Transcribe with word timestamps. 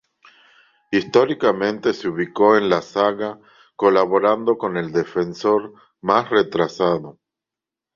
Históricamente 0.89 1.93
se 1.93 2.09
ubicó 2.09 2.57
en 2.57 2.69
la 2.69 2.81
zaga 2.81 3.39
colaborando 3.75 4.57
con 4.57 4.75
el 4.75 4.91
Defensor 4.91 5.75
más 6.01 6.27
retrasado. 6.31 7.19